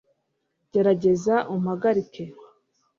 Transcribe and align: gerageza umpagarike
gerageza 0.71 1.35
umpagarike 1.53 2.23